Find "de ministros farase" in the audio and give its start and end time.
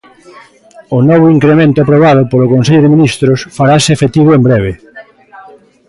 2.83-3.89